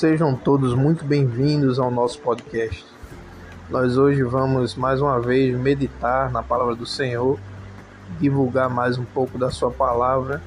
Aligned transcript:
Sejam 0.00 0.34
todos 0.34 0.74
muito 0.74 1.04
bem-vindos 1.04 1.78
ao 1.78 1.90
nosso 1.90 2.18
podcast. 2.20 2.86
Nós 3.68 3.98
hoje 3.98 4.22
vamos 4.22 4.74
mais 4.74 4.98
uma 5.02 5.20
vez 5.20 5.54
meditar 5.54 6.32
na 6.32 6.42
palavra 6.42 6.74
do 6.74 6.86
Senhor, 6.86 7.38
divulgar 8.18 8.70
mais 8.70 8.96
um 8.96 9.04
pouco 9.04 9.36
da 9.36 9.50
Sua 9.50 9.70
palavra, 9.70 10.40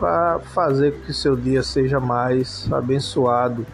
para 0.00 0.40
fazer 0.52 0.94
com 0.94 1.02
que 1.02 1.14
seu 1.14 1.36
dia 1.36 1.62
seja 1.62 2.00
mais 2.00 2.66
abençoado 2.72 3.64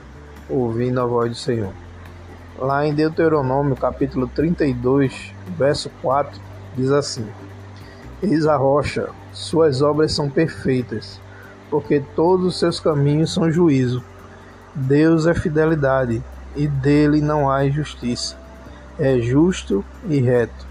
ouvindo 0.47 1.01
a 1.01 1.07
voz 1.07 1.31
do 1.31 1.37
Senhor. 1.39 1.73
Lá 2.59 2.87
em 2.87 2.93
Deuteronômio, 2.93 3.75
capítulo 3.75 4.27
32, 4.27 5.33
verso 5.57 5.91
4, 6.03 6.39
diz 6.77 6.91
assim: 6.91 7.27
Eis 8.23 8.47
a 8.47 8.59
rocha, 8.59 9.09
suas 9.33 9.81
obras 9.81 10.13
são 10.13 10.29
perfeitas, 10.29 11.19
porque 11.71 12.05
todos 12.15 12.45
os 12.45 12.59
seus 12.59 12.79
caminhos 12.79 13.33
são 13.33 13.51
juízo. 13.51 14.12
Deus 14.75 15.27
é 15.27 15.35
fidelidade, 15.35 16.23
e 16.57 16.67
dele 16.67 17.21
não 17.21 17.51
há 17.51 17.67
injustiça. 17.67 18.37
É 18.99 19.19
justo 19.19 19.85
e 20.09 20.21
reto. 20.21 20.67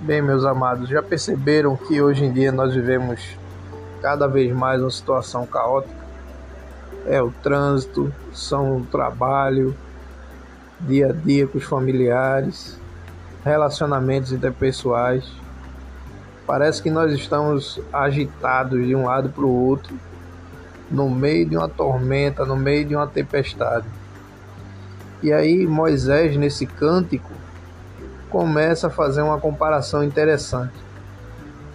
Bem, 0.00 0.22
meus 0.22 0.44
amados, 0.44 0.88
já 0.88 1.02
perceberam 1.02 1.76
que 1.76 2.00
hoje 2.00 2.24
em 2.24 2.32
dia 2.32 2.50
nós 2.50 2.74
vivemos 2.74 3.36
cada 4.00 4.26
vez 4.26 4.50
mais 4.52 4.80
uma 4.80 4.90
situação 4.90 5.46
caótica? 5.46 5.94
É 7.06 7.22
o 7.22 7.30
trânsito, 7.30 8.12
são 8.32 8.78
o 8.78 8.86
trabalho, 8.86 9.76
dia 10.80 11.10
a 11.10 11.12
dia 11.12 11.46
com 11.46 11.58
os 11.58 11.64
familiares, 11.64 12.80
relacionamentos 13.44 14.32
interpessoais. 14.32 15.30
Parece 16.46 16.82
que 16.82 16.90
nós 16.90 17.12
estamos 17.12 17.80
agitados 17.92 18.84
de 18.86 18.96
um 18.96 19.04
lado 19.04 19.28
para 19.28 19.44
o 19.44 19.66
outro, 19.66 19.94
no 20.90 21.08
meio 21.08 21.46
de 21.46 21.56
uma 21.56 21.68
tormenta, 21.68 22.44
no 22.44 22.56
meio 22.56 22.84
de 22.84 22.96
uma 22.96 23.06
tempestade. 23.06 23.86
E 25.22 25.32
aí 25.32 25.66
Moisés, 25.66 26.36
nesse 26.36 26.66
cântico, 26.66 27.30
começa 28.30 28.86
a 28.86 28.90
fazer 28.90 29.22
uma 29.22 29.38
comparação 29.38 30.02
interessante. 30.02 30.74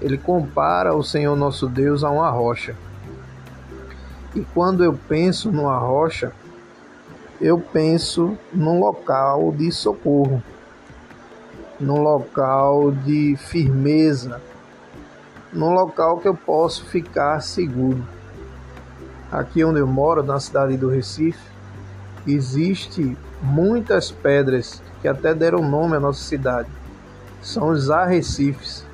Ele 0.01 0.17
compara 0.17 0.93
o 0.93 1.03
Senhor 1.03 1.35
nosso 1.35 1.67
Deus 1.67 2.03
a 2.03 2.09
uma 2.09 2.29
rocha. 2.29 2.75
E 4.35 4.41
quando 4.53 4.83
eu 4.83 4.93
penso 5.07 5.51
numa 5.51 5.77
rocha, 5.77 6.33
eu 7.39 7.59
penso 7.59 8.37
num 8.51 8.79
local 8.79 9.51
de 9.51 9.71
socorro, 9.71 10.41
num 11.79 12.01
local 12.01 12.91
de 12.91 13.35
firmeza, 13.37 14.41
num 15.53 15.71
local 15.71 16.17
que 16.19 16.27
eu 16.27 16.35
posso 16.35 16.85
ficar 16.85 17.39
seguro. 17.41 18.14
Aqui 19.35 19.65
onde 19.65 19.81
eu 19.81 19.87
moro, 19.87 20.23
na 20.23 20.39
cidade 20.39 20.77
do 20.77 20.87
Recife, 20.87 21.37
existe 22.25 23.17
muitas 23.41 24.09
pedras 24.09 24.81
que 25.01 25.09
até 25.09 25.33
deram 25.33 25.61
nome 25.61 25.97
à 25.97 25.99
nossa 25.99 26.23
cidade. 26.23 26.69
São 27.41 27.67
os 27.67 27.91
arrecifes. 27.91 28.85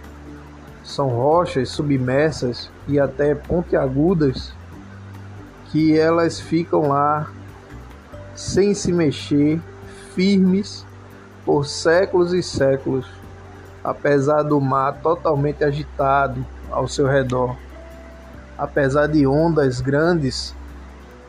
São 0.83 1.09
rochas 1.09 1.69
submersas 1.69 2.71
e 2.87 2.99
até 2.99 3.35
pontiagudas 3.35 4.51
que 5.65 5.95
elas 5.95 6.39
ficam 6.39 6.87
lá 6.87 7.29
sem 8.33 8.73
se 8.73 8.91
mexer, 8.91 9.61
firmes 10.15 10.83
por 11.45 11.67
séculos 11.67 12.33
e 12.33 12.41
séculos, 12.41 13.05
apesar 13.83 14.41
do 14.41 14.59
mar 14.59 15.01
totalmente 15.03 15.63
agitado 15.63 16.43
ao 16.71 16.87
seu 16.87 17.05
redor, 17.05 17.55
apesar 18.61 19.07
de 19.07 19.25
ondas 19.25 19.81
grandes 19.81 20.55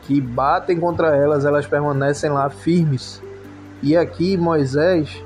que 0.03 0.21
batem 0.21 0.79
contra 0.79 1.15
elas, 1.15 1.45
elas 1.45 1.65
permanecem 1.65 2.29
lá 2.29 2.47
firmes. 2.47 3.19
E 3.81 3.97
aqui 3.97 4.37
Moisés 4.37 5.19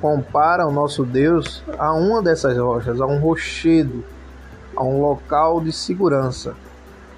compara 0.00 0.64
o 0.64 0.70
nosso 0.70 1.04
Deus 1.04 1.64
a 1.76 1.92
uma 1.92 2.22
dessas 2.22 2.56
rochas, 2.56 3.00
a 3.00 3.06
um 3.06 3.18
rochedo, 3.18 4.04
a 4.76 4.84
um 4.84 5.02
local 5.02 5.60
de 5.60 5.72
segurança. 5.72 6.54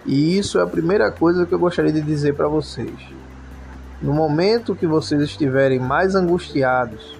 E 0.06 0.38
isso 0.38 0.59
é 0.59 0.62
a 0.62 0.67
primeira 0.67 1.11
coisa 1.11 1.44
que 1.44 1.53
eu 1.53 1.59
gostaria 1.59 1.93
de 1.93 2.00
dizer 2.00 2.34
para 2.34 2.49
vocês. 2.49 2.97
No 4.00 4.15
momento 4.15 4.75
que 4.75 4.87
vocês 4.87 5.21
estiverem 5.21 5.78
mais 5.78 6.15
angustiados, 6.15 7.19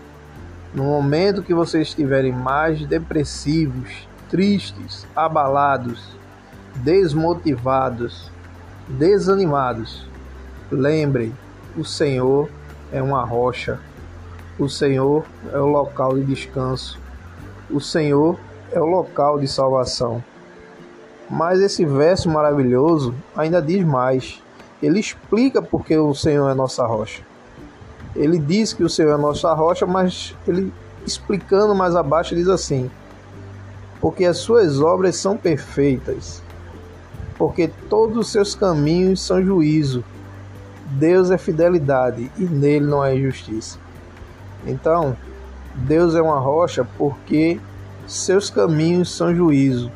no 0.75 0.85
momento 0.85 1.43
que 1.43 1.53
vocês 1.53 1.89
estiverem 1.89 2.33
mais 2.33 2.87
depressivos, 2.87 4.09
tristes, 4.31 5.07
abalados, 5.15 6.19
desmotivados, 6.77 8.31
desanimados, 8.89 10.07
lembrem: 10.71 11.35
o 11.77 11.85
Senhor 11.85 12.49
é 12.93 13.03
uma 13.03 13.25
rocha, 13.25 13.79
o 14.59 14.69
Senhor 14.69 15.25
é 15.53 15.59
o 15.59 15.67
local 15.67 16.15
de 16.17 16.25
descanso, 16.25 16.99
o 17.71 17.81
Senhor 17.81 18.39
é 18.73 18.81
o 18.81 18.87
local 18.87 19.39
de 19.39 19.49
salvação. 19.49 20.23
Mas 21.29 21.61
esse 21.61 21.85
verso 21.85 22.29
maravilhoso 22.29 23.15
ainda 23.37 23.63
diz 23.63 23.85
mais. 23.85 24.43
Ele 24.83 24.99
explica 24.99 25.63
porque 25.63 25.97
o 25.97 26.15
Senhor 26.15 26.49
é 26.51 26.55
nossa 26.55 26.85
rocha. 26.85 27.23
Ele 28.17 28.39
diz 28.39 28.73
que 28.73 28.83
o 28.83 28.89
Senhor 28.89 29.15
é 29.15 29.17
nossa 29.17 29.53
rocha, 29.53 29.87
mas 29.87 30.35
ele 30.49 30.73
explicando 31.07 31.75
mais 31.75 31.95
abaixo 31.95 32.35
diz 32.35 32.49
assim: 32.49 32.91
porque 34.01 34.25
as 34.25 34.39
suas 34.39 34.81
obras 34.81 35.17
são 35.17 35.37
perfeitas, 35.37 36.43
porque 37.41 37.69
todos 37.89 38.19
os 38.19 38.31
seus 38.31 38.55
caminhos 38.55 39.23
são 39.23 39.43
juízo. 39.43 40.05
Deus 40.91 41.31
é 41.31 41.39
fidelidade 41.39 42.31
e 42.37 42.45
nele 42.45 42.85
não 42.85 43.01
há 43.01 43.15
injustiça. 43.15 43.79
Então, 44.67 45.17
Deus 45.75 46.15
é 46.15 46.21
uma 46.21 46.39
rocha 46.39 46.87
porque 46.99 47.59
seus 48.07 48.51
caminhos 48.51 49.17
são 49.17 49.35
juízo. 49.35 49.91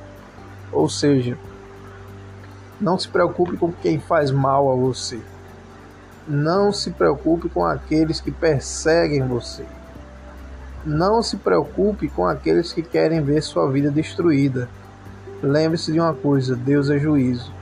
Ou 0.73 0.89
seja, 0.89 1.37
não 2.81 2.99
se 2.99 3.11
preocupe 3.11 3.59
com 3.59 3.71
quem 3.71 4.01
faz 4.01 4.31
mal 4.31 4.73
a 4.73 4.75
você. 4.75 5.21
Não 6.27 6.73
se 6.73 6.93
preocupe 6.93 7.51
com 7.51 7.63
aqueles 7.63 8.23
que 8.23 8.31
perseguem 8.31 9.29
você. 9.29 9.67
Não 10.83 11.23
se 11.23 11.37
preocupe 11.37 12.09
com 12.09 12.27
aqueles 12.27 12.73
que 12.73 12.81
querem 12.81 13.21
ver 13.21 13.43
sua 13.43 13.71
vida 13.71 13.91
destruída. 13.91 14.67
Lembre-se 15.45 15.93
de 15.93 16.01
uma 16.01 16.15
coisa: 16.15 16.57
Deus 16.57 16.89
é 16.89 16.99
juízo. 16.99 17.53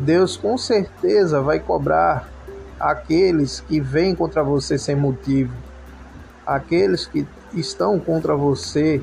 Deus 0.00 0.36
com 0.36 0.58
certeza 0.58 1.40
vai 1.40 1.58
cobrar 1.58 2.28
aqueles 2.78 3.60
que 3.60 3.80
vêm 3.80 4.14
contra 4.14 4.42
você 4.42 4.78
sem 4.78 4.94
motivo, 4.94 5.52
aqueles 6.46 7.06
que 7.06 7.26
estão 7.54 7.98
contra 7.98 8.36
você 8.36 9.02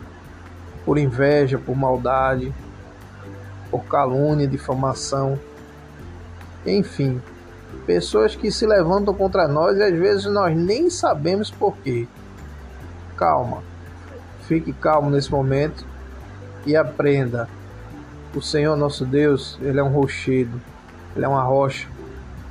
por 0.85 0.97
inveja, 0.97 1.57
por 1.57 1.75
maldade, 1.75 2.53
por 3.71 3.83
calúnia, 3.85 4.47
difamação, 4.47 5.37
enfim, 6.65 7.19
pessoas 7.85 8.35
que 8.35 8.51
se 8.51 8.65
levantam 8.65 9.13
contra 9.13 9.47
nós 9.47 9.75
e 9.77 9.83
às 9.83 9.97
vezes 9.97 10.25
nós 10.25 10.55
nem 10.55 10.89
sabemos 10.89 11.49
por 11.49 11.75
quê. 11.77 12.07
Calma, 13.17 13.63
fique 14.47 14.71
calmo 14.71 15.09
nesse 15.09 15.31
momento 15.31 15.94
e 16.65 16.75
aprenda. 16.75 17.49
O 18.33 18.41
Senhor 18.41 18.75
nosso 18.75 19.05
Deus, 19.05 19.57
Ele 19.61 19.79
é 19.79 19.83
um 19.83 19.91
rochedo, 19.91 20.61
Ele 21.15 21.25
é 21.25 21.27
uma 21.27 21.43
rocha, 21.43 21.87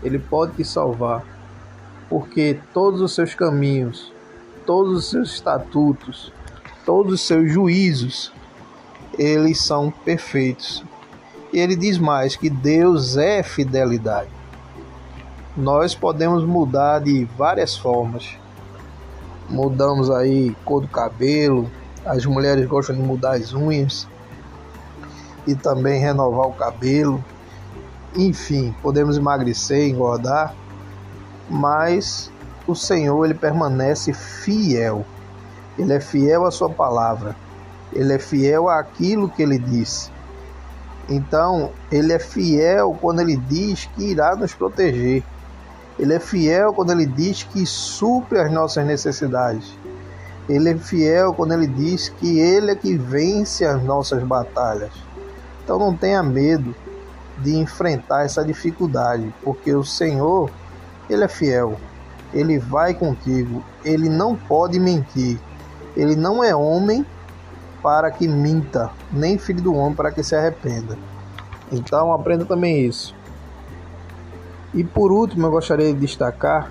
Ele 0.02 0.18
pode 0.18 0.54
te 0.54 0.64
salvar, 0.64 1.22
porque 2.08 2.58
todos 2.72 3.00
os 3.00 3.14
seus 3.14 3.34
caminhos, 3.34 4.12
todos 4.64 4.98
os 4.98 5.10
seus 5.10 5.30
estatutos, 5.30 6.32
todos 6.86 7.14
os 7.14 7.20
seus 7.20 7.50
juízos, 7.52 8.32
eles 9.18 9.60
são 9.60 9.90
perfeitos 9.90 10.84
e 11.54 11.58
ele 11.60 11.76
diz 11.76 11.98
mais 11.98 12.34
que 12.34 12.50
Deus 12.50 13.16
é 13.16 13.40
fidelidade. 13.40 14.28
Nós 15.56 15.94
podemos 15.94 16.44
mudar 16.44 16.98
de 16.98 17.24
várias 17.38 17.76
formas. 17.76 18.36
Mudamos 19.48 20.10
aí 20.10 20.56
cor 20.64 20.80
do 20.80 20.88
cabelo, 20.88 21.70
as 22.04 22.26
mulheres 22.26 22.66
gostam 22.66 22.96
de 22.96 23.02
mudar 23.02 23.36
as 23.36 23.52
unhas 23.52 24.06
e 25.46 25.54
também 25.54 26.00
renovar 26.00 26.48
o 26.48 26.52
cabelo. 26.52 27.22
Enfim, 28.14 28.74
podemos 28.82 29.16
emagrecer, 29.16 29.88
engordar, 29.88 30.54
mas 31.48 32.30
o 32.66 32.74
Senhor 32.74 33.24
ele 33.24 33.34
permanece 33.34 34.12
fiel. 34.12 35.04
Ele 35.78 35.92
é 35.92 36.00
fiel 36.00 36.44
à 36.44 36.50
sua 36.50 36.70
palavra. 36.70 37.34
Ele 37.92 38.12
é 38.12 38.18
fiel 38.18 38.68
àquilo 38.68 39.28
que 39.28 39.42
ele 39.42 39.58
disse. 39.58 40.10
Então, 41.08 41.70
ele 41.90 42.12
é 42.12 42.18
fiel 42.18 42.96
quando 43.00 43.20
ele 43.20 43.36
diz 43.36 43.86
que 43.94 44.04
irá 44.10 44.34
nos 44.36 44.54
proteger. 44.54 45.22
Ele 45.98 46.14
é 46.14 46.20
fiel 46.20 46.72
quando 46.72 46.92
ele 46.92 47.06
diz 47.06 47.42
que 47.42 47.66
supre 47.66 48.38
as 48.38 48.50
nossas 48.50 48.86
necessidades. 48.86 49.76
Ele 50.48 50.70
é 50.70 50.76
fiel 50.76 51.32
quando 51.34 51.52
ele 51.52 51.66
diz 51.66 52.08
que 52.08 52.38
ele 52.38 52.70
é 52.70 52.74
que 52.74 52.96
vence 52.96 53.64
as 53.64 53.82
nossas 53.82 54.22
batalhas. 54.22 54.92
Então 55.62 55.78
não 55.78 55.96
tenha 55.96 56.22
medo. 56.22 56.74
de 57.38 57.56
enfrentar 57.56 58.24
essa 58.24 58.44
dificuldade, 58.44 59.34
porque 59.42 59.74
o 59.74 59.84
Senhor, 59.84 60.50
ele 61.10 61.24
é 61.24 61.28
fiel. 61.28 61.76
Ele 62.32 62.58
vai 62.58 62.94
contigo, 62.94 63.62
ele 63.84 64.08
não 64.08 64.36
pode 64.36 64.78
mentir. 64.78 65.38
Ele 65.96 66.16
não 66.16 66.42
é 66.42 66.54
homem 66.54 67.04
para 67.82 68.10
que 68.10 68.26
minta, 68.26 68.90
nem 69.12 69.38
filho 69.38 69.62
do 69.62 69.74
homem 69.74 69.94
para 69.94 70.10
que 70.10 70.22
se 70.22 70.34
arrependa. 70.34 70.96
Então 71.70 72.12
aprenda 72.12 72.44
também 72.44 72.86
isso. 72.86 73.14
E 74.72 74.82
por 74.82 75.12
último, 75.12 75.46
eu 75.46 75.50
gostaria 75.50 75.92
de 75.92 76.00
destacar 76.00 76.70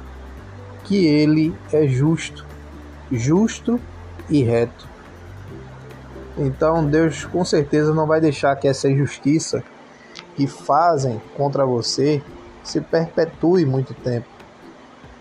que 0.84 1.06
ele 1.06 1.56
é 1.72 1.88
justo, 1.88 2.46
justo 3.12 3.80
e 4.30 4.44
reto. 4.44 4.88
Então 6.38 6.86
Deus 6.86 7.26
com 7.26 7.46
certeza 7.46 7.94
não 7.94 8.08
vai 8.08 8.20
deixar 8.20 8.56
que 8.56 8.68
essa 8.68 8.90
injustiça 8.90 9.64
que 10.36 10.48
fazem 10.48 11.22
contra 11.36 11.66
você 11.66 12.22
se 12.64 12.82
perpetue 12.82 13.66
muito 13.66 13.94
tempo, 13.94 14.28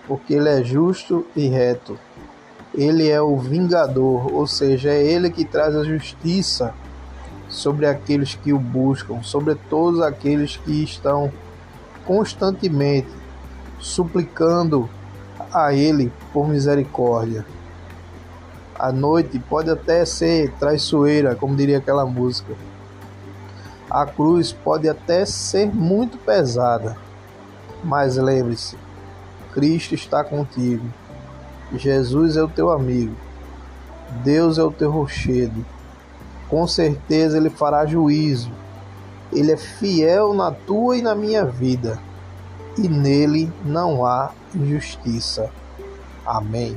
porque 0.06 0.34
ele 0.34 0.48
é 0.48 0.62
justo 0.62 1.26
e 1.36 1.48
reto. 1.48 1.98
Ele 2.74 3.08
é 3.08 3.20
o 3.20 3.36
vingador, 3.36 4.32
ou 4.32 4.46
seja, 4.46 4.90
é 4.90 5.02
ele 5.02 5.28
que 5.28 5.44
traz 5.44 5.76
a 5.76 5.84
justiça 5.84 6.72
sobre 7.52 7.86
aqueles 7.86 8.34
que 8.34 8.52
o 8.52 8.58
buscam, 8.58 9.22
sobre 9.22 9.54
todos 9.54 10.00
aqueles 10.00 10.56
que 10.56 10.82
estão 10.82 11.30
constantemente 12.06 13.10
suplicando 13.78 14.88
a 15.52 15.74
Ele 15.74 16.10
por 16.32 16.48
misericórdia. 16.48 17.44
A 18.82 18.90
noite 18.90 19.38
pode 19.38 19.70
até 19.70 20.04
ser 20.04 20.50
traiçoeira, 20.54 21.36
como 21.36 21.54
diria 21.54 21.78
aquela 21.78 22.04
música. 22.04 22.52
A 23.88 24.04
cruz 24.04 24.52
pode 24.52 24.88
até 24.88 25.24
ser 25.24 25.72
muito 25.72 26.18
pesada, 26.18 26.96
mas 27.84 28.16
lembre-se: 28.16 28.76
Cristo 29.52 29.94
está 29.94 30.24
contigo. 30.24 30.84
Jesus 31.72 32.36
é 32.36 32.42
o 32.42 32.48
teu 32.48 32.70
amigo. 32.70 33.14
Deus 34.24 34.58
é 34.58 34.64
o 34.64 34.72
teu 34.72 34.90
rochedo. 34.90 35.64
Com 36.48 36.66
certeza 36.66 37.36
ele 37.36 37.50
fará 37.50 37.86
juízo. 37.86 38.50
Ele 39.32 39.52
é 39.52 39.56
fiel 39.56 40.34
na 40.34 40.50
tua 40.50 40.96
e 40.96 41.02
na 41.02 41.14
minha 41.14 41.44
vida, 41.44 42.00
e 42.76 42.88
nele 42.88 43.48
não 43.64 44.04
há 44.04 44.32
injustiça. 44.52 45.48
Amém. 46.26 46.76